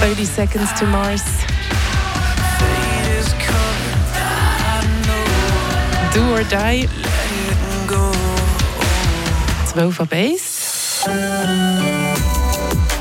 30 0.00 0.24
Seconds 0.24 0.72
to 0.78 0.86
Mars. 0.86 1.24
Do 6.14 6.22
or 6.32 6.44
Die. 6.44 6.88
12 9.66 10.00
ab 10.00 10.12
1. 10.12 11.04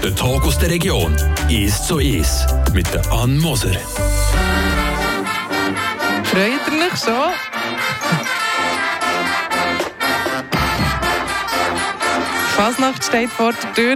Der 0.04 0.15
Tag 0.15 0.43
aus 0.43 0.57
der 0.57 0.71
Region 0.71 1.15
ist 1.49 1.87
so 1.87 1.99
ist 1.99 2.47
mit 2.73 2.91
der 2.93 3.11
Ann 3.11 3.37
Moser. 3.37 3.69
Freut 6.23 6.61
ihr 6.71 6.86
euch 6.86 7.00
schon? 7.00 7.32
Fasnacht 12.55 13.04
steht 13.04 13.29
vor 13.29 13.54
der 13.54 13.73
Tür, 13.75 13.95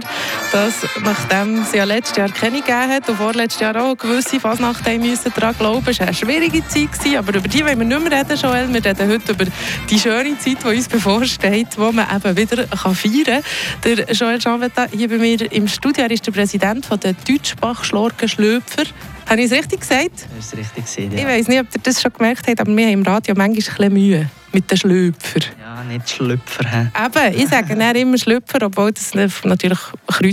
dass 0.52 0.74
nachdem 1.02 1.62
es 1.62 1.72
ja 1.72 1.84
letztes 1.84 2.16
Jahr 2.16 2.28
keine 2.28 2.60
gegeben 2.60 2.88
hat 2.90 3.08
und 3.08 3.16
vorletztes 3.16 3.60
Jahr 3.60 3.74
auch 3.82 3.96
gewisse 3.96 4.38
Fasnacht 4.38 4.86
müssen 4.98 5.32
daran 5.34 5.56
glauben, 5.58 5.86
es 5.88 5.98
war 5.98 6.08
eine 6.08 6.14
schwierige 6.14 6.66
Zeit 6.68 6.92
gewesen, 6.92 7.16
aber 7.16 7.34
über 7.34 7.48
die 7.48 7.64
wollen 7.64 7.78
wir 7.78 7.86
nicht 7.86 8.08
mehr 8.10 8.20
reden, 8.20 8.36
Joel. 8.38 8.72
Wir 8.72 8.84
reden 8.84 9.08
heute 9.08 9.32
über 9.32 9.46
die 9.88 9.98
schöne 9.98 10.38
Zeit, 10.38 10.58
die 10.62 10.68
uns 10.68 10.88
bevorsteht, 10.88 11.68
wo 11.78 11.90
man 11.90 12.06
eben 12.14 12.36
wieder 12.36 12.66
kann 12.66 12.94
feiern 12.94 13.24
kann. 13.24 13.42
Der 13.84 14.12
Joel 14.12 14.38
Jeanvetta 14.38 14.86
hier 14.92 15.08
bei 15.08 15.16
mir 15.16 15.50
im 15.52 15.66
Studio, 15.68 16.04
er 16.04 16.10
ist 16.10 16.26
der 16.26 16.32
Präsident 16.32 16.84
von 16.84 17.00
der 17.00 17.14
Deutschbach-Schlorgen-Schlöpfer. 17.14 18.84
Habe 19.28 19.40
ich 19.40 19.50
es 19.50 19.52
richtig 19.52 19.80
gesagt? 19.80 20.26
Das 20.36 20.46
ist 20.46 20.56
richtig 20.56 20.84
gesehen, 20.84 21.12
ja. 21.12 21.18
Ich 21.20 21.24
weiß 21.26 21.48
nicht, 21.48 21.60
ob 21.60 21.66
ihr 21.74 21.80
das 21.82 22.02
schon 22.02 22.12
gemerkt 22.12 22.46
habt, 22.46 22.60
aber 22.60 22.76
wir 22.76 22.84
haben 22.84 22.92
im 22.92 23.02
Radio 23.02 23.34
manchmal 23.34 23.46
ein 23.48 23.54
bisschen 23.54 23.92
Mühe 23.92 24.30
mit 24.52 24.70
den 24.70 24.76
Schlöpfer. 24.76 25.40
Ja, 25.60 25.82
nicht 25.84 26.10
Schlüpfer. 26.10 26.68
He. 26.68 26.88
Eben, 27.04 27.40
ich 27.40 27.48
sage 27.48 27.74
dann 27.74 27.96
immer 27.96 28.18
Schlüpfer, 28.18 28.58
obwohl 28.62 28.92
das 28.92 29.14
natürlich 29.14 29.78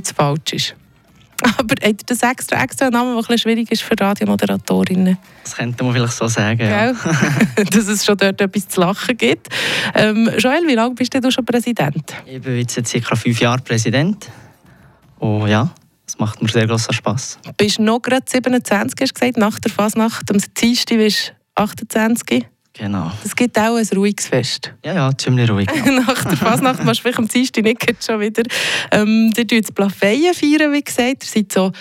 kreuzfalsch 0.09 0.53
ist. 0.53 0.75
Aber 1.57 1.75
habt 1.81 1.85
ihr 1.85 1.95
das 2.05 2.21
extra, 2.21 2.61
extra 2.61 2.89
Namen, 2.89 3.11
der 3.11 3.15
ein 3.15 3.21
bisschen 3.21 3.37
schwierig 3.37 3.71
ist 3.71 3.81
für 3.81 3.97
Radiomoderatorinnen? 3.97 5.17
Das 5.43 5.55
könnte 5.55 5.83
man 5.85 5.93
vielleicht 5.93 6.13
so 6.13 6.27
sagen, 6.27 6.59
ja. 6.59 6.91
Dass 7.55 7.87
es 7.87 8.05
schon 8.05 8.17
dort 8.17 8.41
etwas 8.41 8.67
zu 8.67 8.81
lachen 8.81 9.15
gibt. 9.15 9.47
Ähm, 9.95 10.29
Joel, 10.37 10.67
wie 10.67 10.75
lange 10.75 10.95
bist 10.95 11.13
du 11.13 11.31
schon 11.31 11.45
Präsident? 11.45 12.13
Ich 12.25 12.41
bin 12.41 12.57
jetzt 12.57 12.75
seit 12.75 13.05
ca. 13.05 13.15
fünf 13.15 13.39
Jahren 13.39 13.63
Präsident. 13.63 14.29
Und 15.19 15.47
ja, 15.47 15.73
das 16.05 16.19
macht 16.19 16.41
mir 16.41 16.49
sehr 16.49 16.67
großen 16.67 16.93
Spass. 16.93 17.39
Du 17.43 17.53
bist 17.53 17.79
noch 17.79 18.01
gerade 18.01 18.25
27, 18.27 18.99
hast 18.99 19.11
du 19.11 19.13
gesagt, 19.13 19.37
nach 19.37 19.59
der 19.59 19.71
Fasnacht. 19.71 20.29
Am 20.31 20.39
Dienstag 20.57 20.97
bist 20.97 21.33
du 21.55 21.63
28. 21.63 22.45
Genau. 22.79 23.11
Es 23.25 23.35
gibt 23.35 23.59
auch 23.59 23.75
ein 23.75 23.87
ruhiges 23.93 24.27
Fest. 24.27 24.73
Ja, 24.85 24.93
ja, 24.93 25.17
ziemlich 25.17 25.49
ruhig. 25.49 25.67
Ja. 25.75 25.91
Nach 26.07 26.23
der 26.23 26.37
Fasnacht 26.37 26.83
machst 26.85 26.99
du 26.99 27.03
vielleicht 27.03 27.19
am 27.19 27.27
Dienstag 27.27 27.65
nicht 27.65 28.03
schon 28.03 28.21
wieder. 28.21 28.43
Ähm, 28.91 29.33
ihr 29.35 29.45
feiert 29.45 29.65
das 29.65 29.71
Plafeyen 29.73 30.33
feiern, 30.33 30.71
wie 30.71 30.81
gesagt. 30.81 31.25
Ihr 31.25 31.29
seid 31.29 31.51
so 31.51 31.71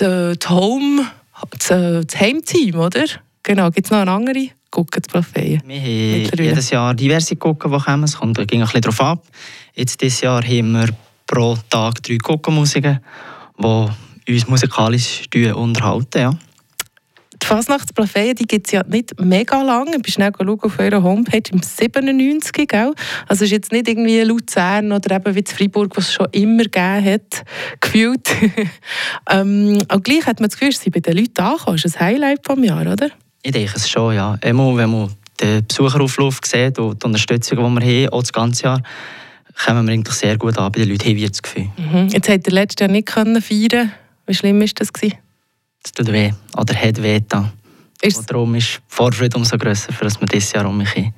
die, 0.00 0.36
die 0.36 0.48
Home, 0.48 1.06
das, 1.52 1.68
das 1.68 2.20
Heimteam, 2.20 2.74
oder? 2.74 3.04
Genau, 3.44 3.70
gibt 3.70 3.86
es 3.86 3.90
noch 3.92 4.00
eine 4.00 4.10
andere? 4.10 4.48
Gucken 4.70 5.00
das 5.00 5.12
Plafeyen. 5.12 5.62
Wir 5.64 6.26
haben 6.26 6.42
jedes 6.44 6.70
Jahr 6.70 6.92
diverse 6.92 7.36
Gucken, 7.36 7.70
die 7.70 7.78
kommen. 7.78 8.04
Es 8.04 8.16
kommt 8.16 8.36
ging 8.48 8.60
ein 8.60 8.66
bisschen 8.66 8.80
darauf 8.80 9.00
ab. 9.00 9.26
Jetzt 9.74 10.00
dieses 10.02 10.22
Jahr 10.22 10.42
haben 10.42 10.72
wir 10.72 10.88
pro 11.24 11.56
Tag 11.70 12.02
drei 12.02 12.16
Guckenmusiken, 12.16 12.98
die 13.58 14.34
uns 14.34 14.48
musikalisch 14.48 15.28
unterhalten. 15.54 16.18
Ja. 16.18 16.38
Die 17.42 17.46
Fasnachtsplafeien 17.46 18.34
gibt 18.34 18.66
es 18.66 18.72
ja 18.72 18.82
nicht 18.86 19.20
mega 19.20 19.62
lang. 19.62 19.88
Ich 19.94 20.02
bin 20.02 20.12
schnell 20.12 20.32
auf 20.36 20.78
eurer 20.78 21.02
Homepage 21.02 21.42
im 21.50 21.62
97, 21.62 22.68
gell? 22.68 22.92
Also 23.26 23.44
ist 23.44 23.50
jetzt 23.50 23.72
nicht 23.72 23.88
irgendwie 23.88 24.20
Luzern 24.22 24.92
oder 24.92 25.16
eben 25.16 25.34
wie 25.34 25.44
Freiburg, 25.46 25.96
was 25.96 26.08
es 26.08 26.14
schon 26.14 26.28
immer 26.32 26.64
gegeben 26.64 27.04
hat, 27.04 27.44
gefühlt. 27.80 28.28
ähm, 29.30 29.78
auch 29.88 30.02
gleich 30.02 30.26
hat 30.26 30.40
man 30.40 30.48
das 30.48 30.58
Gefühl, 30.58 30.74
sie 30.74 30.90
bei 30.90 31.00
den 31.00 31.16
Leuten 31.16 31.40
ankommen. 31.40 31.76
Das 31.76 31.84
ist 31.84 31.96
ein 31.96 32.06
Highlight 32.06 32.40
vom 32.44 32.62
Jahr, 32.64 32.86
oder? 32.86 33.10
Ich 33.42 33.52
denke 33.52 33.72
es 33.74 33.88
schon, 33.88 34.14
ja. 34.14 34.36
Immer 34.42 34.76
wenn 34.76 34.90
man 34.90 35.10
den 35.40 35.66
Besucherauflauf 35.66 36.40
sieht 36.44 36.78
und 36.78 37.02
die 37.02 37.06
Unterstützung, 37.06 37.58
die 37.58 37.80
wir 37.80 38.06
haben, 38.06 38.12
auch 38.12 38.22
das 38.22 38.32
ganze 38.32 38.64
Jahr, 38.64 38.82
kommen 39.64 39.86
wir 39.86 39.92
eigentlich 39.92 40.14
sehr 40.14 40.36
gut 40.36 40.58
an 40.58 40.72
bei 40.72 40.80
den 40.80 40.90
Leuten, 40.90 41.08
haben 41.08 41.16
wir 41.16 41.28
das 41.28 41.42
Gefühl. 41.42 41.68
Mhm. 41.76 42.08
Jetzt 42.08 42.28
habt 42.28 42.46
ihr 42.46 42.52
letztes 42.52 42.80
Jahr 42.80 42.90
nicht 42.90 43.10
feiern 43.10 43.42
können. 43.42 43.92
Wie 44.26 44.34
schlimm 44.34 44.60
war 44.60 44.68
das? 44.74 44.92
Gewesen? 44.92 45.16
Das 45.92 46.06
tut 46.06 46.12
weh 46.12 46.32
oder 46.56 46.74
hat 46.74 47.02
weh 47.02 47.20
da. 47.26 47.52
Und 48.04 48.30
darum 48.30 48.54
ist 48.54 48.76
die 48.76 48.80
Vorfreude 48.88 49.36
umso 49.36 49.58
grösser, 49.58 49.92
für 49.92 50.04
dass 50.04 50.20
wir 50.20 50.26
dieses 50.26 50.52
Jahr 50.52 50.66
um 50.66 50.78
mich 50.78 50.94
haben. 50.94 51.14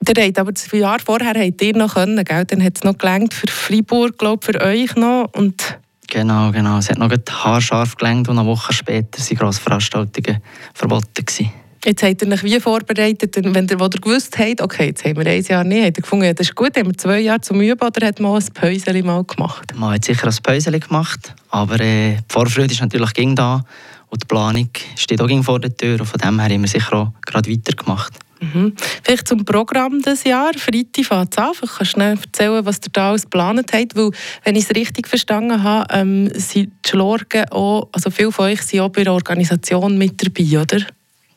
Der 0.00 0.24
habt 0.24 0.38
aber 0.38 0.52
das 0.52 0.70
Jahr 0.70 0.98
vorher 1.00 1.34
habt 1.34 1.62
ihr 1.62 1.76
noch 1.76 1.94
können, 1.94 2.22
gell? 2.24 2.44
Dann 2.44 2.62
hat 2.62 2.76
es 2.76 2.84
noch 2.84 2.96
gelangt 2.96 3.34
für 3.34 3.48
Freiburg, 3.48 4.18
glaube 4.18 4.44
für 4.44 4.60
euch 4.60 4.94
noch. 4.96 5.30
Und 5.34 5.78
genau, 6.06 6.52
genau. 6.52 6.78
Es 6.78 6.88
hat 6.90 6.98
noch 6.98 7.10
haarscharf 7.10 7.96
gelangt 7.96 8.28
und 8.28 8.38
eine 8.38 8.46
Woche 8.46 8.72
später 8.72 9.18
waren 9.18 9.36
grosse 9.36 9.60
Veranstaltungen 9.60 10.40
verboten. 10.74 11.24
Gewesen. 11.24 11.50
Jetzt 11.84 12.02
habt 12.02 12.22
ihr 12.22 12.32
euch 12.32 12.42
wie 12.42 12.60
vorbereitet, 12.60 13.36
wenn 13.36 13.68
ihr, 13.68 13.78
wo 13.78 13.84
ihr 13.84 13.90
gewusst 13.90 14.36
habt, 14.38 14.60
okay, 14.60 14.86
jetzt 14.86 15.04
haben 15.04 15.16
wir 15.16 15.26
ein 15.26 15.42
Jahr 15.42 15.64
nicht, 15.64 15.84
habt 15.84 15.98
ihr 15.98 16.02
gefunden, 16.02 16.34
das 16.34 16.48
ist 16.48 16.54
gut, 16.54 16.76
haben 16.76 16.88
wir 16.88 16.98
zwei 16.98 17.20
Jahre 17.20 17.40
zum 17.40 17.60
Üben 17.60 17.86
oder 17.86 18.06
hat 18.06 18.18
man 18.20 18.34
ein 18.34 18.46
Päuschen 18.52 19.06
mal 19.06 19.22
gemacht? 19.24 19.72
Man 19.76 19.94
hat 19.94 20.04
sicher 20.04 20.26
ein 20.26 20.36
Päuschen 20.42 20.78
gemacht, 20.78 21.34
aber 21.50 21.80
äh, 21.80 22.16
die 22.16 22.24
Vorfreude 22.28 22.72
ist 22.72 22.80
natürlich 22.80 23.12
ging 23.14 23.36
da 23.36 23.64
und 24.08 24.22
die 24.22 24.26
Planung 24.26 24.70
steht 24.96 25.20
auch 25.20 25.44
vor 25.44 25.60
der 25.60 25.76
Tür 25.76 26.00
und 26.00 26.06
von 26.06 26.18
dem 26.18 26.40
her 26.40 26.52
haben 26.52 26.62
wir 26.62 26.68
sicher 26.68 26.92
auch 26.94 27.12
gerade 27.24 27.50
weitergemacht. 27.50 28.12
Mhm. 28.40 28.74
Vielleicht 29.02 29.28
zum 29.28 29.44
Programm 29.44 30.00
des 30.00 30.24
Jahres. 30.24 30.62
Freitag 30.62 31.04
fängt 31.04 31.32
es 31.32 31.38
an. 31.38 31.52
Ich 31.60 31.70
kann 31.70 31.86
schnell 31.86 32.18
erzählen, 32.18 32.64
was 32.64 32.76
ihr 32.76 32.90
da 32.92 33.10
alles 33.10 33.22
geplant 33.22 33.72
habt. 33.72 33.96
Weil, 33.96 34.10
wenn 34.44 34.56
ich 34.56 34.64
es 34.64 34.76
richtig 34.76 35.08
verstanden 35.08 35.62
habe, 35.62 35.92
ähm, 35.92 36.30
sind 36.34 36.72
die 36.84 36.88
Schlorgen 36.88 37.48
auch, 37.50 37.88
also 37.92 38.10
viele 38.10 38.32
von 38.32 38.46
euch 38.46 38.62
sind 38.62 38.80
auch 38.80 38.90
bei 38.90 39.04
der 39.04 39.12
Organisation 39.12 39.98
mit 39.98 40.24
dabei, 40.24 40.60
oder? 40.60 40.86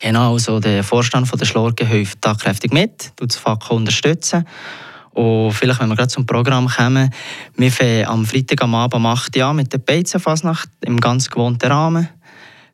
Genau, 0.02 0.32
also 0.32 0.58
der 0.58 0.82
Vorstand 0.82 1.28
von 1.28 1.38
der 1.38 1.46
Schlorge 1.46 1.86
hilft 1.86 2.18
da 2.22 2.34
kräftig 2.34 2.72
mit, 2.72 3.16
tut 3.16 3.30
das 3.30 3.36
Fach 3.36 3.70
unterstützen. 3.70 4.44
Und 5.12 5.52
vielleicht, 5.52 5.78
wenn 5.78 5.88
wir 5.90 5.94
gerade 5.94 6.08
zum 6.08 6.26
Programm 6.26 6.66
kommen, 6.66 7.08
wir 7.56 7.70
fangen 7.70 8.06
am 8.06 8.26
Freitag 8.26 8.62
am 8.62 8.74
Abend 8.74 8.94
um 8.94 9.06
8 9.06 9.36
Uhr 9.36 9.52
mit 9.54 9.72
der 9.72 9.78
Beizenfasnacht 9.78 10.68
im 10.80 10.98
ganz 10.98 11.30
gewohnten 11.30 11.70
Rahmen. 11.70 12.08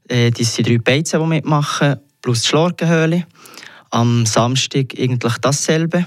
Äh, 0.08 0.30
das 0.30 0.54
sind 0.54 0.68
drei 0.68 0.78
Beizen, 0.78 1.20
die 1.20 1.26
mitmachen, 1.26 1.96
plus 2.22 2.42
die 2.42 2.48
Schlorgenhöhle. 2.48 3.26
Am 3.90 4.24
Samstag 4.24 4.94
eigentlich 4.98 5.36
dasselbe. 5.42 6.06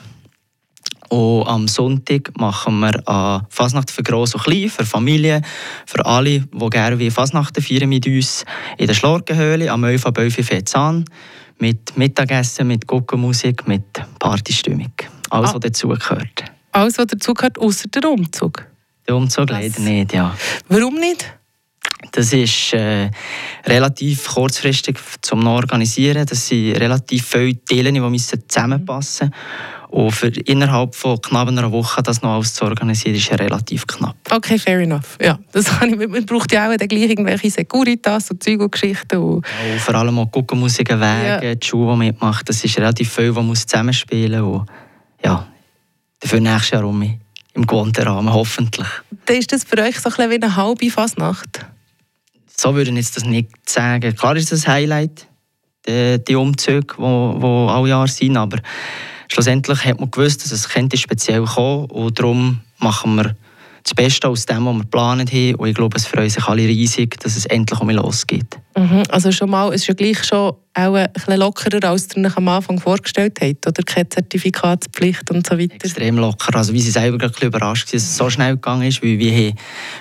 Und 1.11 1.45
am 1.45 1.67
Sonntag 1.67 2.31
machen 2.39 2.79
wir 2.79 3.05
eine 3.05 3.45
Fasnacht 3.49 3.91
für 3.91 4.01
Gross 4.01 4.33
und 4.33 4.45
Klein, 4.45 4.69
für 4.69 4.85
Familien, 4.85 5.45
für 5.85 6.05
alle, 6.05 6.39
die 6.39 6.69
gerne 6.69 6.99
wie 6.99 7.11
Fasnachten 7.11 7.61
feiern 7.61 7.89
mit 7.89 8.07
uns 8.07 8.45
in 8.77 8.87
der 8.87 8.93
Schlorgenhöhle 8.93 9.69
am 9.69 9.83
11. 9.83 10.05
ab 10.05 10.17
11 10.17 10.35
Fezan 10.35 11.03
mit 11.59 11.97
Mittagessen, 11.97 12.65
mit 12.67 12.87
Guckenmusik, 12.87 13.67
mit 13.67 13.83
Partystimmung. 14.19 14.93
Alles, 15.29 15.49
ah. 15.49 15.55
was 15.55 15.59
dazugehört. 15.59 16.45
Alles, 16.71 16.97
was 16.97 17.07
dazugehört, 17.07 17.59
außer 17.59 17.89
der 17.89 18.09
Umzug? 18.09 18.65
Der 19.05 19.17
Umzug 19.17 19.47
das... 19.47 19.59
leider 19.59 19.81
nicht, 19.81 20.13
ja. 20.13 20.33
Warum 20.69 20.95
nicht? 20.95 21.29
Das 22.13 22.31
ist 22.31 22.73
äh, 22.73 23.11
relativ 23.65 24.29
kurzfristig 24.29 24.97
zum 25.21 25.45
Organisieren. 25.45 26.25
Das 26.25 26.47
sind 26.47 26.77
relativ 26.77 27.25
viele 27.25 27.61
Teile, 27.65 27.91
die 27.91 28.17
zusammenpassen 28.17 29.27
müssen. 29.27 29.80
Und 29.91 30.11
für 30.11 30.27
innerhalb 30.27 30.95
von 30.95 31.19
knapp 31.21 31.49
einer 31.49 31.69
Woche 31.69 32.01
das 32.01 32.21
noch 32.21 32.35
alles 32.35 32.53
zu 32.53 32.63
organisieren, 32.63 33.13
ist 33.13 33.29
ja 33.29 33.35
relativ 33.35 33.85
knapp. 33.85 34.15
Okay, 34.31 34.57
fair 34.57 34.79
enough. 34.79 35.17
Ja, 35.21 35.37
das 35.51 35.65
kann 35.79 36.01
ich, 36.01 36.07
man 36.07 36.25
braucht 36.25 36.53
ja 36.53 36.71
auch 36.71 36.77
dann 36.77 36.87
gleich 36.87 37.09
irgendwelche 37.09 37.51
Securitas 37.51 38.31
und 38.31 38.41
Zeug 38.41 38.61
und 38.61 38.71
Geschichten. 38.71 39.17
Und 39.17 39.45
ja, 39.45 39.73
und 39.73 39.81
vor 39.81 39.95
allem 39.95 40.17
auch 40.17 40.31
Guckenmusik, 40.31 40.89
Wege, 40.89 41.45
ja. 41.45 41.55
die 41.55 41.67
Schuhe, 41.67 41.91
die 41.91 42.05
mitmacht. 42.05 42.47
Das 42.47 42.63
ist 42.63 42.77
relativ 42.77 43.13
viel, 43.13 43.35
was 43.35 43.43
muss 43.43 43.67
zusammenspielen 43.67 44.41
muss. 44.41 44.65
Ja, 45.21 45.45
dafür 46.21 46.39
nächstes 46.39 46.69
Jahr 46.69 46.85
um. 46.85 47.19
Im 47.53 47.67
gewohnten 47.67 48.07
Rahmen, 48.07 48.31
hoffentlich. 48.31 48.87
Dann 49.25 49.35
ist 49.35 49.51
das 49.51 49.65
für 49.65 49.77
euch 49.81 49.99
so 49.99 50.09
ein 50.09 50.29
wie 50.29 50.35
eine 50.35 50.55
halbe 50.55 50.89
Fasnacht? 50.89 51.65
So 52.55 52.73
würde 52.73 52.91
ich 52.91 52.95
jetzt 52.95 53.17
das 53.17 53.25
nicht 53.25 53.49
sagen. 53.69 54.15
Klar 54.15 54.37
ist 54.37 54.53
das 54.53 54.65
ein 54.65 54.73
Highlight, 54.73 55.27
die, 55.85 56.23
die 56.23 56.35
Umzüge, 56.35 56.95
die, 56.97 57.39
die 57.41 57.45
alle 57.45 57.89
Jahre 57.89 58.07
sind, 58.07 58.37
aber 58.37 58.59
schlussendlich 59.31 59.85
hat 59.85 59.99
man 59.99 60.11
gewusst, 60.11 60.43
dass 60.43 60.51
es 60.51 60.67
könnte 60.67 60.97
speziell 60.97 61.45
kommen 61.45 61.85
und 61.85 62.19
darum 62.19 62.61
machen 62.79 63.15
wir 63.15 63.35
das 63.83 63.93
Beste 63.95 64.27
aus 64.27 64.45
dem, 64.45 64.65
was 64.65 64.75
wir 64.75 64.81
geplant 64.81 65.31
haben. 65.31 65.55
Und 65.55 65.69
ich 65.69 65.75
glaube, 65.75 65.97
es 65.97 66.05
freuen 66.05 66.29
sich 66.29 66.45
alle 66.45 66.61
riesig, 66.61 67.19
dass 67.19 67.35
es 67.35 67.45
endlich 67.45 67.79
um 67.79 67.87
mich 67.87 67.95
losgeht. 67.95 68.59
Mhm. 68.77 69.03
Also 69.09 69.31
schon 69.31 69.49
mal, 69.49 69.69
es 69.73 69.81
ist 69.81 69.87
ja 69.87 69.93
gleich 69.93 70.23
schon 70.23 70.53
auch 70.73 70.93
ein 70.95 71.11
bisschen 71.11 71.39
lockerer, 71.39 71.89
als 71.89 72.07
ihr 72.15 72.25
euch 72.25 72.37
am 72.37 72.47
Anfang 72.47 72.79
vorgestellt 72.79 73.39
habt, 73.41 73.67
oder? 73.67 73.83
Keine 73.83 74.07
Zertifikatspflicht 74.07 75.31
und 75.31 75.47
so 75.47 75.57
weiter. 75.57 75.75
Extrem 75.75 76.17
locker. 76.17 76.55
Also 76.55 76.73
wie 76.73 76.81
sie 76.81 76.91
selber 76.91 77.23
ein 77.23 77.31
bisschen 77.31 77.47
überrascht 77.47 77.87
dass 77.87 78.03
es 78.03 78.15
so 78.15 78.29
schnell 78.29 78.53
gegangen 78.53 78.87
ist, 78.87 79.01
weil 79.01 79.17
wir 79.17 79.33
haben 79.33 79.57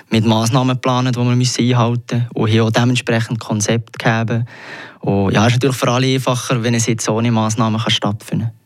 mit 0.09 0.25
Massnahmen 0.25 0.75
geplant, 0.75 1.15
die 1.15 1.19
wir 1.19 1.35
müssen 1.35 1.65
einhalten 1.65 2.17
müssen 2.17 2.29
und 2.35 2.51
haben 2.51 2.61
auch 2.61 2.71
dementsprechend 2.71 3.39
Konzept 3.39 3.97
gegeben. 3.97 4.45
Und 4.99 5.33
ja, 5.33 5.41
es 5.47 5.53
ist 5.53 5.55
natürlich 5.55 5.77
für 5.77 5.91
alle 5.91 6.13
einfacher, 6.13 6.61
wenn 6.63 6.75
es 6.75 6.85
jetzt 6.85 7.09
ohne 7.09 7.31
Massnahmen 7.31 7.81
stattfinden 7.87 8.45
kann. 8.45 8.60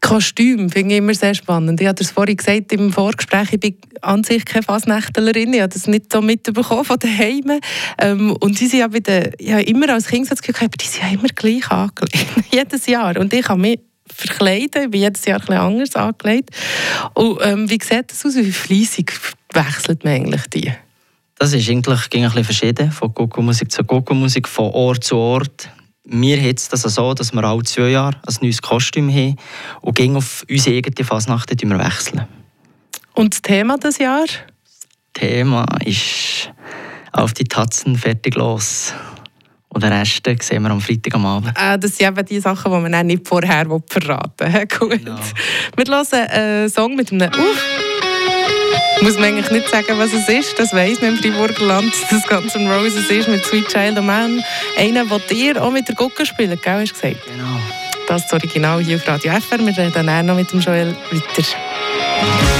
Kostüm 0.00 0.70
finde 0.70 0.94
ich 0.94 0.98
immer 0.98 1.14
sehr 1.14 1.34
spannend. 1.34 1.80
Ich 1.80 1.86
habe 1.86 2.02
es 2.02 2.10
vorhin 2.10 2.36
gesagt 2.36 2.72
im 2.72 2.92
Vorgespräch, 2.92 3.52
ich 3.52 3.60
bin 3.60 3.76
an 4.00 4.24
sich 4.24 4.44
keine 4.44 4.62
Fasnächtlerin, 4.62 5.52
ich 5.52 5.60
habe 5.60 5.72
das 5.72 5.86
nicht 5.86 6.12
so 6.12 6.22
mitbekommen 6.22 6.84
von 6.84 6.98
daheim. 6.98 7.60
Ähm, 7.98 8.36
und 8.40 8.56
sie 8.56 8.68
sind 8.68 8.80
ja 8.80 8.88
bei 8.88 9.00
habe 9.00 9.62
immer 9.62 9.92
als 9.92 10.06
Kind 10.06 10.30
das 10.30 10.40
Gefühl, 10.40 10.68
die 10.68 10.86
sind 10.86 11.02
ja 11.02 11.10
immer 11.10 11.28
gleich 11.34 11.70
angelegt, 11.70 12.26
jedes 12.50 12.86
Jahr. 12.86 13.16
Und 13.18 13.32
ich 13.32 13.48
habe 13.48 13.60
mich 13.60 13.80
verkleiden, 14.06 14.84
ich 14.84 14.90
bin 14.90 15.00
jedes 15.00 15.24
Jahr 15.24 15.40
ein 15.40 15.46
bisschen 15.46 15.60
anders 15.60 15.96
angelegt. 15.96 16.50
Und 17.14 17.38
ähm, 17.42 17.68
wie 17.68 17.78
sieht 17.82 18.10
das 18.10 18.24
aus, 18.24 18.36
wie 18.36 18.52
fleissig 18.52 19.12
wechselt 19.52 20.04
man 20.04 20.14
eigentlich 20.14 20.46
die? 20.54 20.72
Das 21.38 21.52
ist 21.52 21.68
eigentlich 21.68 22.00
ein 22.00 22.22
bisschen 22.22 22.44
verschieden, 22.44 22.90
von 22.90 23.12
Gogo-Musik 23.14 23.70
zu 23.70 23.84
Gogo-Musik, 23.84 24.48
von 24.48 24.70
Ort 24.72 25.04
zu 25.04 25.16
Ort. 25.16 25.70
Wir 26.10 26.38
haben 26.38 26.54
es 26.54 26.68
so, 26.70 27.12
dass 27.12 27.34
wir 27.34 27.44
alle 27.44 27.62
zwei 27.64 27.90
Jahre 27.90 28.16
ein 28.26 28.34
neues 28.40 28.62
Kostüm 28.62 29.10
haben 29.10 29.36
und 29.82 29.94
gehen 29.94 30.16
auf 30.16 30.42
unsere 30.48 30.76
eigene 30.76 31.04
Fasnacht 31.04 31.50
wechseln. 31.50 32.26
Und 33.14 33.34
das 33.34 33.42
Thema 33.42 33.76
des 33.76 33.98
Jahr? 33.98 34.24
Das 34.24 34.88
Thema 35.12 35.66
ist 35.84 36.50
auf 37.12 37.34
die 37.34 37.44
Tatzen 37.44 37.96
fertig 37.98 38.36
los. 38.36 38.94
Und 39.68 39.82
den 39.82 39.92
Rest 39.92 40.22
sehen 40.24 40.62
wir 40.62 40.70
am 40.70 40.80
Freitag 40.80 41.14
am 41.14 41.26
Abend. 41.26 41.52
Äh, 41.54 41.78
das 41.78 41.96
sind 41.98 42.08
eben 42.08 42.26
die 42.26 42.40
Sachen, 42.40 42.72
die 42.72 42.88
man 42.88 43.06
nicht 43.06 43.28
vorher 43.28 43.66
verraten 43.86 44.54
will. 44.54 44.66
Gut. 44.78 45.04
Genau. 45.04 45.18
Wir 45.76 45.84
hören 45.84 46.30
einen 46.30 46.70
Song 46.70 46.96
mit 46.96 47.12
einem 47.12 47.28
Uff. 47.28 47.87
Muss 49.02 49.14
man 49.14 49.24
eigentlich 49.24 49.50
nicht 49.50 49.68
sagen, 49.68 49.98
was 49.98 50.12
es 50.12 50.28
ist. 50.28 50.58
Das 50.58 50.72
weiss 50.72 51.00
man 51.00 51.10
im 51.10 51.18
Freiburger 51.18 51.64
Land, 51.64 51.92
dass 52.10 52.26
Guns 52.26 52.54
N' 52.54 52.70
Roses 52.70 53.08
ist 53.10 53.28
mit 53.28 53.44
Sweet 53.44 53.68
Child 53.68 53.98
of 53.98 54.04
Man. 54.04 54.42
Einer, 54.76 55.04
der 55.04 55.18
dir 55.18 55.62
auch 55.62 55.70
mit 55.70 55.88
der 55.88 55.94
Gucke 55.94 56.26
spielt, 56.26 56.62
gell, 56.62 56.80
hast 56.80 56.90
du 56.90 56.94
gesagt? 56.94 57.26
Genau. 57.26 57.60
Das 58.08 58.22
ist 58.22 58.32
das 58.32 58.40
Original 58.40 58.82
hier 58.82 58.96
auf 58.96 59.06
Radio 59.06 59.32
FR. 59.32 59.58
Wir 59.58 59.76
reden 59.76 60.06
dann 60.06 60.26
noch 60.26 60.34
mit 60.34 60.50
dem 60.50 60.60
Joel 60.60 60.96
weiter. 61.10 62.57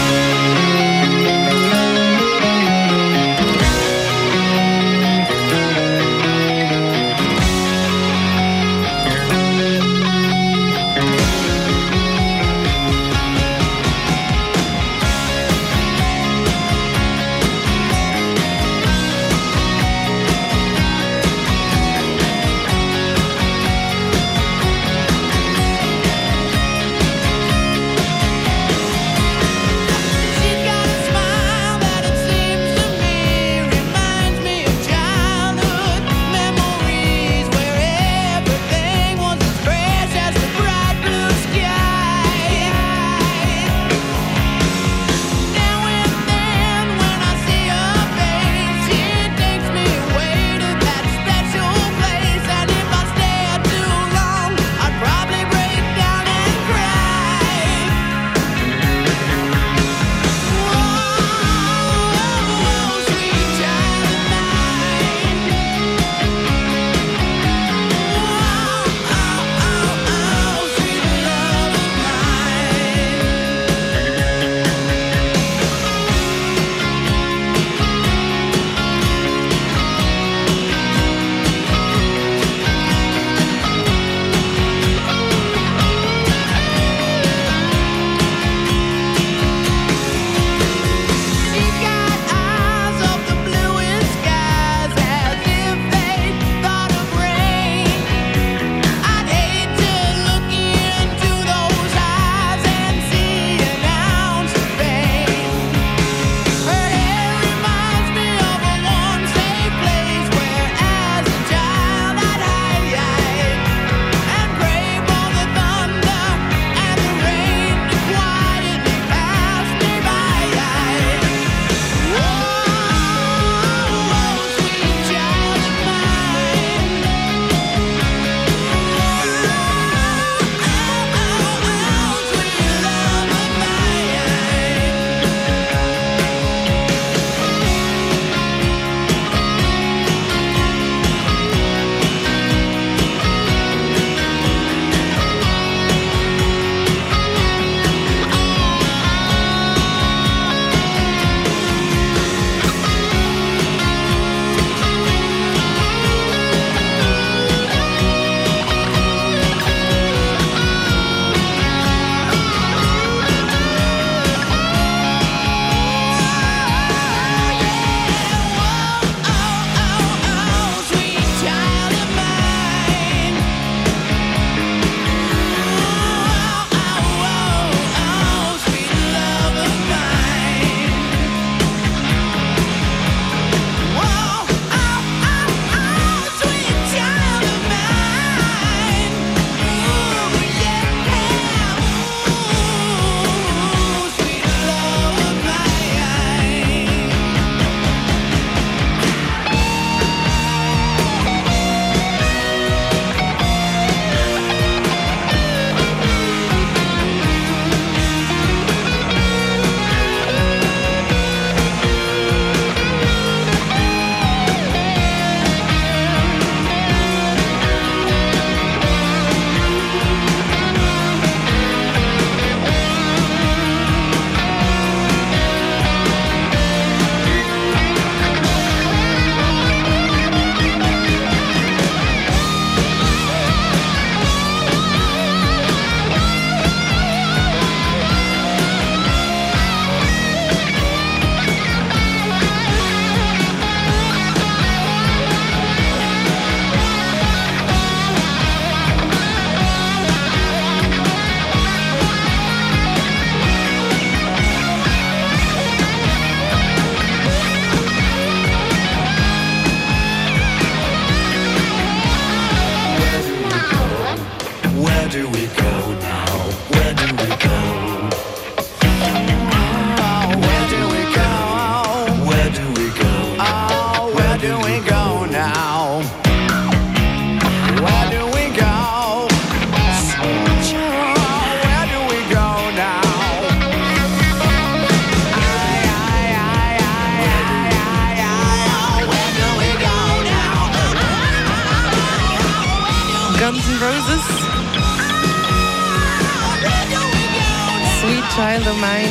Domain 298.78 299.10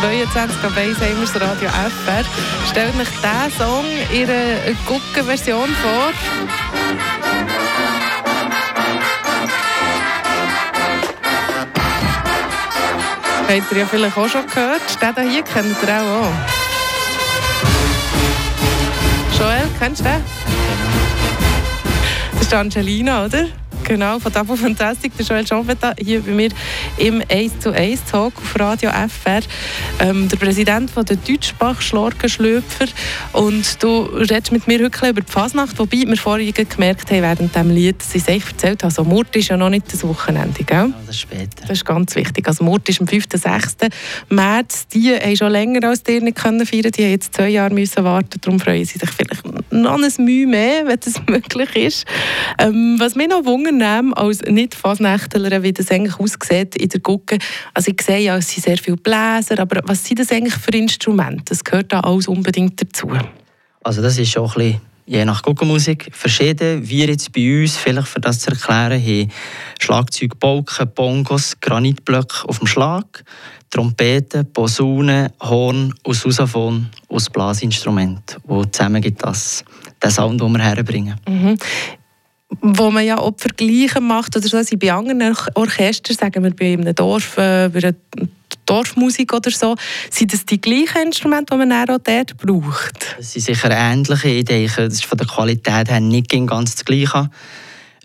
22 0.00 0.64
auf 0.64 0.76
1 0.76 1.00
haben 1.00 1.18
wir 1.18 1.26
das 1.26 1.40
Radio 1.40 1.68
FR. 1.68 2.24
Stellt 2.70 2.94
euch 2.94 3.08
diesen 3.08 3.58
Song 3.58 3.84
in 4.12 4.30
einer 4.30 4.76
guten 4.86 5.26
Version 5.26 5.68
vor. 5.82 6.12
Habt 13.48 13.72
ihr 13.72 13.78
ja 13.78 13.86
vielleicht 13.86 14.16
auch 14.16 14.28
schon 14.28 14.46
gehört. 14.46 14.82
Den 15.16 15.30
hier 15.30 15.42
kennt 15.42 15.76
ihr 15.82 16.00
auch. 16.00 16.32
Joel, 19.36 19.68
kennst 19.80 20.00
du 20.02 20.04
den? 20.04 20.24
Das 22.34 22.42
ist 22.42 22.54
Angelina, 22.54 23.24
oder? 23.24 23.48
Genau, 23.84 24.18
von 24.18 24.32
Tabu 24.32 24.54
Fantastic, 24.56 25.16
der 25.16 25.26
Joel 25.26 25.46
Schonfetta 25.46 25.92
hier 25.98 26.20
bei 26.22 26.30
mir 26.30 26.50
im 26.98 27.22
1 27.28 27.60
zu 27.60 27.72
1 27.72 28.04
Talk 28.10 28.36
auf 28.36 28.58
Radio 28.58 28.90
FR. 28.90 29.40
Ähm, 30.00 30.28
der 30.28 30.36
Präsident 30.36 30.90
von 30.90 31.04
der 31.04 31.16
Deutschbach 31.16 31.80
Schlorgenschlöpfer 31.80 32.86
und 33.32 33.82
du 33.82 34.02
redest 34.02 34.52
mit 34.52 34.66
mir 34.66 34.84
heute 34.84 35.08
über 35.08 35.20
die 35.20 35.30
Fasnacht, 35.30 35.78
wobei 35.78 36.04
wir 36.06 36.16
vorhin 36.16 36.52
gemerkt 36.52 37.10
haben 37.10 37.22
während 37.22 37.54
dem 37.54 37.70
Lied, 37.70 38.00
dass 38.00 38.14
ich 38.14 38.22
es 38.22 38.28
echt 38.28 38.52
erzählt 38.52 38.82
habe, 38.82 38.90
also 38.90 39.04
Mord 39.04 39.34
ist 39.36 39.48
ja 39.48 39.56
noch 39.56 39.70
nicht 39.70 39.92
das 39.92 40.04
Wochenende, 40.04 40.64
gell? 40.64 40.76
Ja, 40.76 40.90
das 41.06 41.16
ist 41.16 41.20
später. 41.20 41.62
Das 41.62 41.70
ist 41.70 41.84
ganz 41.84 42.14
wichtig. 42.14 42.46
Also 42.46 42.64
Mord 42.64 42.88
ist 42.88 43.00
am 43.00 43.06
5. 43.06 43.24
6. 43.32 43.76
März. 44.28 44.86
Die 44.88 45.14
haben 45.14 45.36
schon 45.36 45.52
länger 45.52 45.88
als 45.88 46.02
die 46.02 46.20
nicht 46.20 46.36
können 46.36 46.66
feiern. 46.66 46.90
Die 46.90 47.02
haben 47.02 47.10
jetzt 47.10 47.34
zwei 47.34 47.48
Jahre 47.48 47.72
müssen 47.72 48.04
warten. 48.04 48.40
Darum 48.40 48.60
freuen 48.60 48.84
sie 48.84 48.98
sich 48.98 49.10
vielleicht 49.10 49.42
noch 49.70 50.00
ein 50.00 50.24
Mühe 50.24 50.46
mehr, 50.46 50.86
wenn 50.86 51.00
das 51.00 51.14
möglich 51.26 51.76
ist. 51.76 52.06
Ähm, 52.58 52.96
was 52.98 53.14
mich 53.14 53.28
noch 53.28 53.44
wundert, 53.44 53.74
nehme 53.74 54.16
als 54.16 54.42
Nicht-Fasnächtlerin, 54.42 55.62
wie 55.62 55.72
das 55.72 55.90
eigentlich 55.90 56.18
aussieht 56.18 56.76
in 56.82 56.88
der 56.88 57.00
Gucke. 57.00 57.38
Also 57.74 57.90
ich 57.90 58.02
sehe 58.02 58.18
ja, 58.18 58.36
es 58.36 58.50
sind 58.50 58.64
sehr 58.64 58.78
viele 58.78 58.96
Bläser, 58.96 59.58
aber 59.58 59.80
was 59.84 60.04
sind 60.04 60.18
das 60.18 60.30
eigentlich 60.30 60.54
für 60.54 60.72
Instrumente? 60.72 61.44
Das 61.46 61.64
gehört 61.64 61.92
da 61.92 62.00
alles 62.00 62.28
unbedingt 62.28 62.80
dazu. 62.80 63.10
Also 63.82 64.02
das 64.02 64.18
ist 64.18 64.30
schon 64.30 64.44
ein 64.44 64.54
bisschen 64.54 64.80
je 65.06 65.24
nach 65.24 65.42
Guckenmusik 65.42 66.08
verschieden. 66.12 66.88
Wir 66.88 67.06
jetzt 67.06 67.32
bei 67.32 67.62
uns, 67.62 67.76
vielleicht 67.76 68.08
für 68.08 68.20
das 68.20 68.40
zu 68.40 68.50
erklären, 68.50 69.00
haben 69.00 69.30
Schlagzeug, 69.80 70.38
Balken, 70.38 70.90
Bongos, 70.94 71.58
Granitblöcke 71.60 72.48
auf 72.48 72.58
dem 72.58 72.66
Schlag, 72.66 73.24
Trompeten, 73.70 74.50
Posaunen, 74.52 75.30
Horn 75.40 75.92
und 76.02 76.14
Sousaphon 76.14 76.88
aus 77.08 77.28
Blasinstrument. 77.30 78.38
Und 78.44 78.74
zusammen 78.74 79.02
gibt 79.02 79.22
das 79.24 79.64
den 80.02 80.10
Sound, 80.10 80.40
den 80.40 80.52
wir 80.52 80.62
herbringen. 80.62 81.16
Mhm 81.28 81.56
wo 82.60 82.90
man 82.90 83.04
ja 83.04 83.18
auch 83.18 83.34
Vergleiche 83.36 84.00
macht 84.00 84.36
oder 84.36 84.46
so, 84.46 84.56
also 84.56 84.76
bei 84.76 84.92
anderen 84.92 85.36
Orchestern, 85.54 86.16
sagen 86.16 86.44
wir 86.44 86.54
bei 86.54 86.72
einem 86.72 86.94
Dorf, 86.94 87.36
äh, 87.38 87.68
bei 87.72 87.78
einer 87.78 87.94
Dorfmusik 88.66 89.32
oder 89.32 89.50
so, 89.50 89.76
sind 90.10 90.32
das 90.32 90.44
die 90.44 90.60
gleichen 90.60 91.06
Instrumente, 91.06 91.54
die 91.54 91.66
man 91.66 91.72
auch 91.72 91.98
dort 91.98 92.36
braucht? 92.36 93.16
Das 93.18 93.32
sind 93.32 93.44
sicher 93.44 93.70
ähnliche. 93.70 94.28
Ich 94.28 94.44
denke, 94.44 94.84
das 94.84 94.94
ist 94.94 95.04
von 95.04 95.18
der 95.18 95.26
Qualität 95.26 95.90
her 95.90 96.00
nicht 96.00 96.30
ganz 96.46 96.74
das 96.74 96.84
Gleiche. 96.84 97.30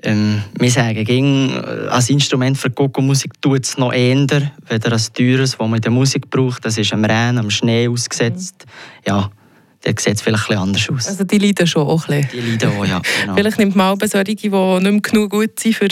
Ähm, 0.03 0.43
wir 0.59 0.69
sagen, 0.69 1.03
ging, 1.03 1.49
äh, 1.49 1.87
als 1.89 2.09
Instrument 2.09 2.57
für 2.57 2.69
Gogo-Musik 2.69 3.41
tut 3.41 3.65
es 3.65 3.77
noch 3.77 3.91
eher, 3.91 4.51
weder 4.67 4.91
als 4.91 5.11
teures, 5.11 5.51
das 5.51 5.59
man 5.59 5.75
in 5.75 5.81
der 5.81 5.91
Musik 5.91 6.29
braucht. 6.29 6.65
Das 6.65 6.77
ist 6.77 6.93
am 6.93 7.03
Regen, 7.03 7.39
am 7.39 7.49
Schnee 7.49 7.87
ausgesetzt. 7.87 8.65
Mhm. 8.65 9.01
Ja, 9.07 9.31
dann 9.87 9.97
sieht 9.97 10.15
es 10.15 10.21
vielleicht 10.21 10.49
ein 10.49 10.57
anders 10.57 10.89
aus. 10.89 11.07
Also 11.07 11.23
die 11.23 11.37
leiden 11.37 11.65
schon 11.65 11.87
auch 11.87 12.07
ein 12.09 12.21
bisschen? 12.21 12.43
Die 12.43 12.51
leiden 12.51 12.77
auch, 12.77 12.85
ja. 12.85 13.01
Genau. 13.21 13.35
vielleicht 13.35 13.57
nimmt 13.57 13.75
man 13.75 13.97
auch 13.97 14.07
solche, 14.07 14.35
die 14.35 14.49
nicht 14.49 14.51
mehr 14.51 15.01
genug 15.01 15.29
gut 15.31 15.59
sind 15.59 15.75
für, 15.75 15.87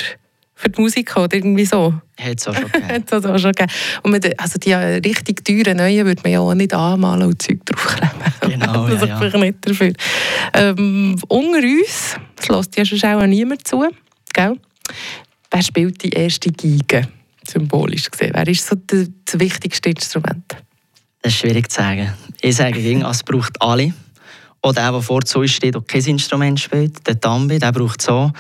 für 0.54 0.70
die 0.70 0.82
Musik 0.82 1.16
oder 1.16 1.34
irgendwie 1.34 1.66
so. 1.66 1.94
Hat 2.20 2.40
es 2.40 2.48
auch 2.48 2.54
schon 2.54 2.72
gegeben. 2.72 3.04
Es 3.10 3.26
auch 3.26 3.40
schon 3.40 3.52
gegeben. 3.54 3.72
Und 4.04 4.12
man, 4.12 4.22
also 4.38 4.60
die 4.60 4.74
richtig 4.74 5.46
teuren 5.46 5.78
neuen 5.78 6.06
würde 6.06 6.22
man 6.24 6.32
ja 6.32 6.40
auch 6.40 6.54
nicht 6.54 6.74
anmalen 6.74 7.24
und 7.24 7.42
Zeug 7.42 7.66
draufkleben. 7.66 8.16
Genau, 8.42 8.88
ja, 8.90 9.26
ja. 9.26 9.38
nicht 9.38 9.58
dafür. 9.62 9.94
Ähm, 10.54 11.20
unter 11.28 11.58
uns, 11.58 12.16
das 12.36 12.48
lässt 12.50 12.78
ja 12.78 12.86
schon 12.86 13.04
auch 13.04 13.26
niemand 13.26 13.68
zu, 13.68 13.86
gell? 14.34 14.60
Wer 15.52 15.64
spielt 15.64 16.04
die 16.04 16.10
erste 16.10 16.52
Geige, 16.52 17.08
symbolisch 17.48 18.12
gesehen? 18.12 18.32
Wer 18.36 18.48
ist 18.48 18.68
so 18.68 18.76
das, 18.76 19.08
das 19.26 19.40
wichtigste 19.40 19.90
Instrument? 19.90 20.56
Das 21.26 21.34
ist 21.34 21.40
schwierig 21.40 21.72
zu 21.72 21.82
sagen. 21.82 22.14
Ich 22.40 22.56
sage, 22.56 22.80
es 22.80 23.24
braucht 23.24 23.60
alle. 23.60 23.92
Auch 24.62 24.74
der, 24.74 24.92
der 24.92 25.02
vor 25.02 25.22
uns 25.36 25.52
steht 25.52 25.76
und 25.76 25.88
kein 25.88 26.04
Instrument 26.04 26.60
spielt, 26.60 27.08
der 27.08 27.20
Tambi, 27.20 27.58
der 27.58 27.72
braucht 27.72 28.00
es 28.00 28.10
auch. 28.10 28.32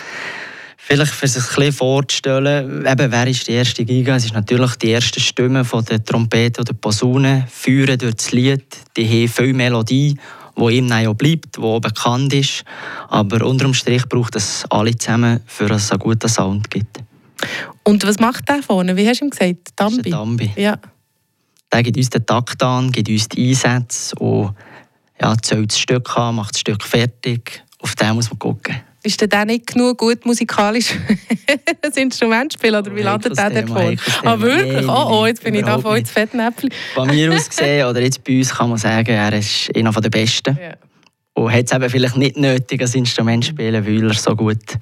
Vielleicht 0.77 1.11
für 1.11 1.27
sich 1.27 1.41
ein 1.41 1.55
bisschen 1.55 1.73
vorzustellen, 1.73 2.85
eben, 2.85 3.11
wer 3.11 3.25
ist 3.25 3.47
die 3.47 3.53
erste 3.53 3.83
Giga? 3.85 4.17
Es 4.17 4.25
ist 4.25 4.35
natürlich 4.35 4.75
die 4.75 4.89
erste 4.89 5.19
Stimme 5.19 5.65
von 5.65 5.83
der 5.83 6.05
Trompete 6.05 6.61
oder 6.61 6.73
Posaune, 6.75 7.47
führen 7.49 7.97
durch 7.97 8.13
das 8.13 8.31
Lied. 8.33 8.63
Die 8.95 9.07
haben 9.07 9.29
viel 9.29 9.53
Melodie, 9.53 10.15
die 10.55 10.77
ihm 10.77 10.91
auch 10.91 11.15
bleibt, 11.15 11.57
die 11.57 11.79
bekannt 11.79 12.35
ist. 12.35 12.65
Aber 13.09 13.43
unterm 13.43 13.73
Strich 13.73 14.07
braucht 14.07 14.35
es 14.35 14.63
alle 14.69 14.95
zusammen, 14.95 15.39
für 15.47 15.71
es 15.71 15.91
einen 15.91 16.01
guten 16.01 16.29
Sound 16.29 16.69
gibt. 16.69 16.99
Und 17.83 18.05
was 18.05 18.19
macht 18.19 18.47
der 18.47 18.61
vorne? 18.61 18.95
Wie 18.95 19.09
hast 19.09 19.21
du 19.21 19.25
ihm 19.25 19.31
gesagt? 19.31 19.75
Tambi? 19.75 20.11
Tambi. 20.11 20.51
Ja 20.55 20.77
der 21.75 21.84
gibt 21.84 21.98
uns 21.98 22.10
den 22.10 22.25
Takt 22.25 22.63
an, 22.63 22.91
gibt 22.91 23.10
uns 23.10 23.27
die 23.27 23.50
Einsätze 23.50 24.15
und 24.15 24.55
ja, 25.22 25.36
zählt 25.41 25.72
das 25.72 25.79
Stück 25.79 26.17
an, 26.17 26.36
macht 26.36 26.55
das 26.55 26.62
Stück 26.62 26.82
fertig. 26.84 27.63
Auf 27.79 27.96
den 27.96 28.15
muss 28.15 28.29
man 28.29 28.39
gucken. 28.39 28.77
Ist 29.03 29.22
der 29.22 29.27
dann 29.27 29.48
nicht 29.48 29.67
genug 29.67 30.00
gut 30.00 30.25
musikalisch 30.25 30.96
das 31.82 31.96
Instrument 31.98 32.53
spielen 32.53 32.75
oder 32.75 32.96
wie 32.96 33.01
landet 33.01 33.38
der 33.38 33.50
dort 33.50 33.70
vor? 33.70 33.94
Ah, 34.24 34.39
wirklich? 34.39 34.88
oh, 34.88 35.22
oh, 35.22 35.25
jetzt 35.27 35.44
bin 35.44 35.53
ich 35.53 35.63
da 35.63 35.77
voll 35.77 36.00
ins 36.00 36.10
Fettnäpfchen. 36.10 36.72
Von 36.96 37.10
mir 37.10 37.32
aus 37.32 37.48
gesehen, 37.48 37.86
oder 37.88 38.01
jetzt 38.01 38.24
bei 38.24 38.38
uns 38.38 38.53
kann 38.53 38.70
man 38.70 38.79
sagen, 38.79 39.12
er 39.12 39.34
ist 39.34 39.70
einer 39.75 39.91
der 39.91 40.10
Besten. 40.10 40.58
Ja. 40.60 40.74
Und 41.34 41.51
hat 41.51 41.65
es 41.65 41.72
eben 41.74 41.89
vielleicht 41.89 42.17
nicht 42.17 42.38
nötig, 42.38 42.82
ein 42.82 42.91
Instrument 42.94 43.44
zu 43.44 43.50
spielen, 43.51 43.86
weil 43.86 44.03
er 44.10 44.13
so 44.15 44.36
gut 44.36 44.77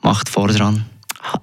macht 0.00 0.28
vordran. 0.28 0.86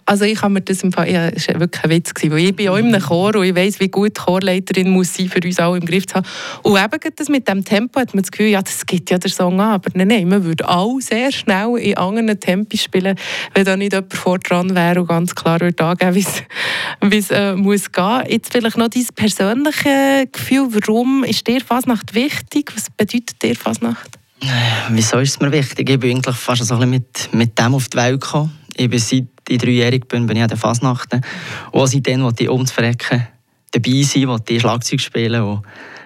Also 0.06 0.26
ich 0.26 0.42
habe 0.42 0.54
mir 0.54 0.62
das 0.62 0.84
im 0.84 0.92
ja, 1.08 1.32
das 1.32 1.48
war 1.48 1.60
wirklich 1.60 1.84
ein 1.84 1.90
Witz, 1.90 2.12
weil 2.24 2.40
ich 2.40 2.56
bin 2.56 2.70
auch 2.70 2.78
in 2.78 2.88
einem 2.88 3.02
Chor 3.02 3.36
und 3.36 3.44
ich 3.44 3.56
weiss, 3.56 3.80
wie 3.80 3.90
gut 3.90 4.18
die 4.18 4.22
Chorleiterin 4.22 4.90
muss 4.90 5.14
sein, 5.14 5.30
für 5.30 5.40
uns 5.44 5.60
alle 5.60 5.78
im 5.78 5.86
Griff 5.86 6.08
zu 6.08 6.16
haben. 6.16 6.28
Und 6.64 6.78
eben 6.78 7.14
das 7.16 7.30
mit 7.30 7.48
dem 7.48 7.64
Tempo 7.64 8.00
hat 8.00 8.14
man 8.14 8.24
das 8.24 8.32
Gefühl, 8.32 8.48
ja, 8.48 8.62
das 8.62 8.86
gibt 8.86 9.10
ja 9.10 9.18
der 9.18 9.32
Song 9.32 9.60
an, 9.60 9.74
aber 9.74 9.90
nein, 9.94 10.08
nein, 10.08 10.28
man 10.28 10.44
würde 10.44 10.68
auch 10.68 11.00
sehr 11.00 11.32
schnell 11.32 11.78
in 11.78 11.98
anderen 11.98 12.40
Tempi 12.40 12.78
spielen, 12.78 13.18
wenn 13.54 13.66
da 13.66 13.76
nicht 13.76 13.94
jemand 13.94 14.14
vor 14.14 14.40
dran 14.40 14.76
wäre 14.76 15.02
und 15.02 15.08
ganz 15.08 15.36
klar 15.36 15.60
würde 15.60 15.84
angeben, 15.84 16.16
wie 16.16 17.18
es 17.18 17.32
äh, 17.32 17.56
muss 17.56 17.92
gehen. 17.92 18.24
Jetzt 18.30 18.52
vielleicht 18.52 18.78
noch 18.78 18.90
dein 18.90 19.06
persönliches 19.16 20.32
Gefühl, 20.32 20.68
warum 20.72 21.24
ist 21.24 21.48
dir 21.48 21.62
Fasnacht 21.62 22.14
wichtig? 22.14 22.72
Was 22.76 22.90
bedeutet 22.90 23.42
dir 23.42 23.56
Fasnacht? 23.56 24.20
Äh, 24.42 24.48
wieso 24.90 25.20
ist 25.20 25.32
es 25.32 25.40
mir 25.40 25.52
wichtig? 25.52 25.90
Ich 25.90 26.00
bin 26.00 26.18
eigentlich 26.18 26.36
fast 26.36 26.66
so 26.66 26.74
ein 26.76 26.80
bisschen 26.80 26.90
mit, 26.90 27.34
mit 27.34 27.58
dem 27.60 27.76
auf 27.76 27.88
die 27.88 27.98
Welt 27.98 28.22
gekommen. 28.22 28.52
Ich 28.76 28.90
bin 28.90 29.00
seit 29.00 29.28
ich 29.50 29.58
dreijährig 29.58 30.08
bin, 30.08 30.26
bin 30.26 30.38
ich 30.38 30.44
an 30.44 30.50
der 30.50 30.58
Fasnachten. 30.58 31.22
Und 31.72 31.88
seitdem 31.88 32.24
wollte 32.24 32.44
ich 32.44 32.50
umzuverrecken 32.50 33.28
dabei 33.72 34.04
sein, 34.04 34.28
wollte 34.28 34.54
ich 34.54 34.62
Schlagzeug 34.62 35.02
spielen. 35.02 35.42
Und 35.42 35.64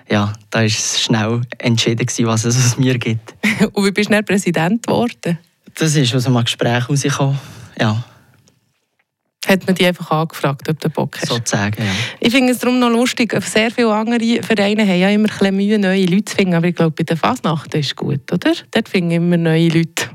ja, 0.10 0.34
da 0.50 0.60
war 0.60 0.66
es 0.66 1.02
schnell 1.02 1.42
entschieden, 1.58 2.08
was 2.28 2.46
es 2.46 2.58
aus 2.58 2.78
mir 2.78 2.98
gibt. 2.98 3.36
Und 3.74 3.86
wie 3.86 3.92
bist 3.92 4.10
du 4.10 4.14
dann 4.14 4.26
Präsident 4.26 4.86
geworden? 4.86 5.38
Das 5.76 5.96
ist 5.96 6.16
aus 6.16 6.26
einem 6.26 6.44
Gespräch 6.44 6.88
herausgekommen, 6.88 7.38
ja 7.80 8.04
hat 9.46 9.66
man 9.66 9.76
die 9.76 9.86
einfach 9.86 10.12
angefragt, 10.12 10.68
ob 10.70 10.80
du 10.80 10.90
Bock 10.90 11.18
hast. 11.22 11.30
Sozusagen, 11.30 11.82
ja. 11.82 11.92
Ich 12.20 12.34
finde 12.34 12.52
es 12.52 12.60
darum 12.60 12.80
noch 12.80 12.90
lustig, 12.90 13.34
sehr 13.44 13.72
viele 13.72 13.94
andere 13.94 14.42
Vereine 14.44 14.86
haben 14.86 15.00
ja 15.00 15.10
immer 15.10 15.30
ein 15.42 15.56
Mühe, 15.56 15.80
neue 15.80 16.06
Leute 16.06 16.26
zu 16.26 16.36
finden, 16.36 16.56
aber 16.56 16.68
ich 16.68 16.76
glaube, 16.76 16.92
bei 16.92 17.04
der 17.04 17.18
Fasnacht 17.18 17.74
ist 17.76 17.88
es 17.88 17.96
gut, 17.96 18.32
oder? 18.32 18.54
Dort 18.72 18.90
finden 18.90 19.12
immer 19.12 19.38
neue 19.38 19.70
Leute, 19.70 20.10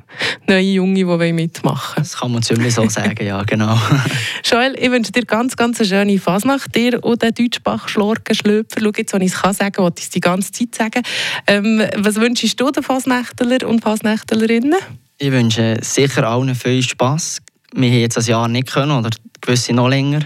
neue 0.47 0.61
Junge, 0.63 0.95
die 0.95 1.33
mitmachen 1.33 1.97
wollen. 1.97 2.05
Das 2.05 2.19
kann 2.19 2.33
man 2.33 2.43
ziemlich 2.43 2.75
so 2.75 2.89
sagen, 2.89 3.25
ja, 3.25 3.43
genau. 3.45 3.79
Joel, 4.45 4.75
ich 4.79 4.91
wünsche 4.91 5.13
dir 5.13 5.25
ganz, 5.25 5.57
ganz 5.57 5.81
eine 5.81 5.89
schöne 5.89 6.19
Fasnacht, 6.19 6.75
dir 6.75 7.03
und 7.03 7.23
den 7.23 7.33
Deutschbach 7.33 7.89
Schlorken 7.89 8.35
Schlöpfer. 8.35 8.81
Schau 8.81 8.91
jetzt, 8.97 9.15
wenn 9.15 9.23
ich 9.23 9.33
es 9.33 9.41
kann 9.41 9.55
sagen, 9.55 9.83
wollte 9.83 10.01
ich 10.01 10.07
es 10.07 10.11
die 10.11 10.21
ganze 10.21 10.53
Zeit 10.53 10.75
sagen. 10.75 11.03
Ähm, 11.47 11.83
was 11.97 12.17
wünschst 12.17 12.61
du 12.61 12.71
den 12.71 12.83
Fasnächtler 12.83 13.67
und 13.67 13.81
Fasnächtlerinnen? 13.81 14.75
Ich 15.19 15.31
wünsche 15.31 15.77
sicher 15.81 16.29
allen 16.29 16.55
viel 16.55 16.83
Spass, 16.83 17.41
wir 17.75 17.91
haben 17.91 18.01
jetzt 18.01 18.19
ein 18.19 18.25
Jahr 18.25 18.49
nicht 18.49 18.73
können 18.73 18.91
oder 18.93 19.11
gewisse 19.41 19.73
noch 19.73 19.89
länger. 19.89 20.21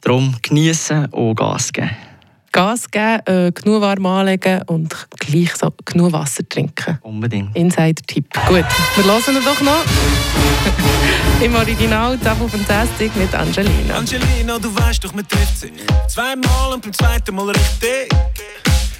Darum 0.00 0.34
genießen 0.42 1.06
und 1.06 1.36
Gas 1.36 1.72
geben. 1.72 1.90
Gas 2.52 2.88
geben, 2.88 3.20
äh, 3.26 3.50
genug 3.50 3.80
warm 3.82 4.06
anlegen 4.06 4.62
und 4.66 4.94
gleich 5.18 5.56
so 5.56 5.72
genug 5.84 6.12
Wasser 6.12 6.48
trinken. 6.48 6.98
Unbedingt. 7.02 7.56
Insider-Tipp. 7.56 8.26
Gut, 8.46 8.64
wir 8.94 9.04
hören 9.04 9.36
ihn 9.36 9.44
doch 9.44 9.60
noch. 9.60 9.84
Im 11.42 11.54
Original 11.56 12.16
Double 12.18 12.48
Fantastic 12.48 13.14
mit 13.16 13.34
Angelina. 13.34 13.96
Angelina, 13.96 14.58
du 14.60 14.72
weißt 14.72 15.02
doch, 15.02 15.12
man 15.12 15.26
trifft 15.26 15.58
sich 15.58 15.72
zweimal 16.08 16.74
und 16.74 16.82
beim 16.82 16.92
zweiten 16.92 17.34
Mal 17.34 17.48
richtig. 17.48 18.08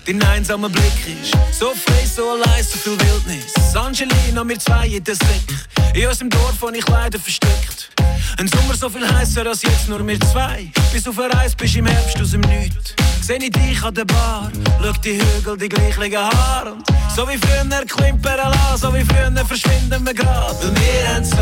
Dein 0.06 0.22
einsamer 0.22 0.68
Blick 0.68 0.84
ist 1.06 1.32
so 1.58 1.72
frei, 1.74 2.04
so 2.04 2.30
allein, 2.30 2.62
so 2.62 2.78
viel 2.78 2.98
Wildnis. 3.00 3.54
Angelina, 3.74 4.46
wir 4.46 4.58
zwei 4.58 4.88
in 4.88 5.04
der 5.04 5.14
Sick, 5.14 5.54
in 5.94 6.06
unserem 6.06 6.30
Dorf, 6.30 6.54
wo 6.60 6.68
ich 6.68 6.86
leider 6.88 7.18
versteckt. 7.18 7.90
Ein 8.38 8.48
Sommer 8.48 8.74
so 8.74 8.88
viel 8.88 9.06
heißer 9.06 9.46
als 9.46 9.62
jetzt, 9.62 9.88
nur 9.88 10.06
wir 10.06 10.20
zwei. 10.20 10.68
Bis 10.92 11.06
auf 11.06 11.18
eine 11.18 11.32
Reise 11.32 11.56
bist 11.56 11.76
im 11.76 11.86
Herbst 11.86 12.20
aus 12.20 12.32
dem 12.32 12.40
Nichts. 12.42 12.94
Seh 13.22 13.36
ich 13.36 13.50
dich 13.50 13.82
an 13.82 13.94
der 13.94 14.04
Bar, 14.04 14.50
schau 14.82 14.92
die 15.02 15.20
Hügel, 15.20 15.56
die 15.56 15.68
gleichen 15.68 16.16
Haare. 16.16 16.72
Und 16.72 16.84
so 17.14 17.26
wie 17.28 17.38
früher 17.38 17.84
klimpern 17.86 18.36
lassen, 18.36 18.82
so 18.82 18.94
wie 18.94 19.04
früher 19.04 19.44
verschwinden 19.46 20.04
wir 20.04 20.14
grad. 20.14 20.62
Weil 20.62 20.74
wir 20.74 21.14
haben 21.14 21.24
so 21.24 21.36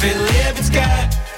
viel 0.00 0.16
Liebe 0.16 0.62
zu 0.62 0.70
geben. 0.70 1.33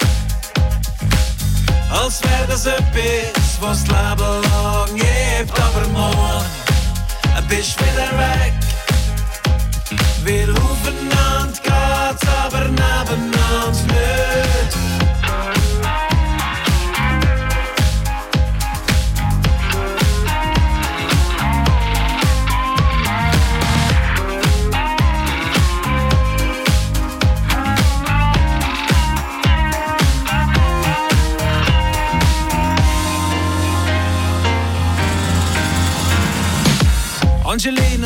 Als 2.02 2.22
wäre 2.22 2.46
das 2.48 2.66
etwas, 2.66 3.60
was 3.60 3.84
das 3.84 3.88
Leben 3.88 4.42
lang 4.42 4.94
gibt. 4.94 5.60
Aber 5.60 5.88
morgen 5.88 6.46
bist 7.48 7.78
wieder 7.80 8.10
weg. 8.18 8.52
Wir 10.24 10.48
aufeinander 10.50 11.52
geht's, 11.62 12.26
aber 12.44 12.64
nebeneinander 12.64 13.35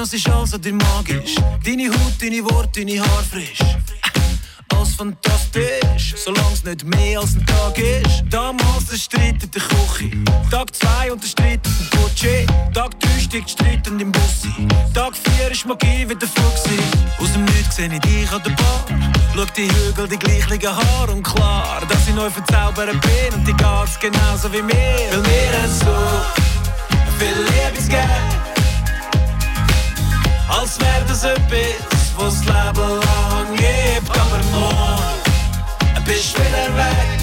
Es 0.02 0.14
ist 0.14 0.30
also 0.30 0.56
dir 0.56 0.72
magisch. 0.72 1.34
Deine 1.62 1.90
Haut, 1.90 2.14
deine 2.18 2.42
Worte, 2.44 2.80
deine 2.80 3.00
Haare 3.00 3.22
frisch. 3.22 3.58
Alles 4.70 4.94
fantastisch, 4.94 6.14
solange 6.16 6.54
es 6.54 6.64
nicht 6.64 6.84
mehr 6.84 7.20
als 7.20 7.34
ein 7.34 7.44
Tag 7.44 7.76
ist. 7.76 8.24
Damals 8.30 8.86
der 8.90 8.96
Streit 8.96 9.42
in 9.42 9.50
der 9.50 9.60
Küche. 9.60 10.10
Tag 10.50 10.74
2 10.74 11.12
und 11.12 11.22
der 11.22 11.28
Streit 11.28 11.60
auf 11.66 11.72
dem 11.76 12.00
Gucci. 12.00 12.46
Tag 12.72 12.98
3 12.98 13.20
steigt 13.20 13.50
Streit 13.50 13.86
im 13.88 14.10
Bussi. 14.10 14.66
Tag 14.94 15.12
4 15.36 15.50
ist 15.50 15.66
Magie 15.66 16.08
wieder 16.08 16.26
Fuchsi. 16.26 16.78
Aus 17.18 17.32
dem 17.34 17.44
Nichts 17.44 17.76
sehe 17.76 17.92
ich 17.92 18.00
dich 18.00 18.32
an 18.32 18.42
der 18.42 18.52
Bar. 18.52 18.84
Schau 19.34 19.44
die 19.54 19.68
Hügel, 19.68 20.08
die 20.08 20.18
gleichen 20.18 20.76
Haare 20.76 21.12
und 21.12 21.22
klar, 21.22 21.82
dass 21.86 22.08
ich 22.08 22.14
neu 22.14 22.30
verzaubern 22.30 22.98
bin 23.00 23.34
und 23.34 23.46
die 23.46 23.52
geht's 23.52 24.00
genauso 24.00 24.50
wie 24.50 24.62
mir. 24.62 24.72
Weil 24.72 25.62
haben 25.62 25.72
so 25.78 25.94
viel 27.18 27.86
geben. 27.86 28.39
Als 30.60 30.78
wäre 30.78 31.04
das 31.08 31.24
etwas, 31.24 32.12
was 32.18 32.44
das 32.44 32.44
Leben 32.44 33.00
lang 33.00 33.56
gibt. 33.56 34.10
Aber 34.10 34.44
morgen 34.52 36.04
bist 36.04 36.36
du 36.36 36.42
wieder 36.42 36.76
weg. 36.76 37.19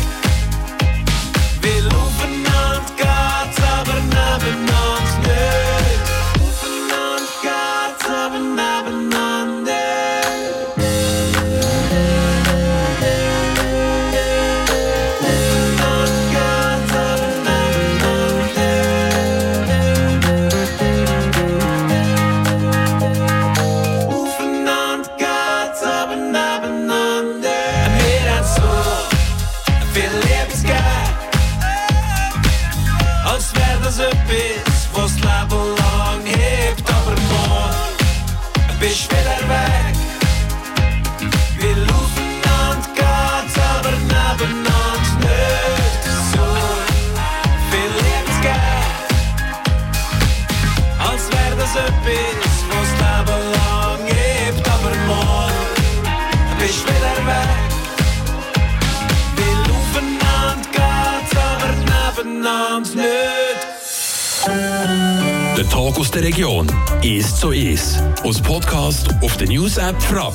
Ist 67.03 67.37
so 67.37 67.51
ist. 67.51 68.01
Aus 68.23 68.41
Podcast 68.41 69.07
auf 69.21 69.37
der 69.37 69.47
News 69.47 69.77
App 69.77 70.01
Frapp. 70.01 70.33